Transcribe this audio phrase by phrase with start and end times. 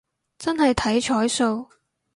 [0.39, 1.67] 真係睇彩數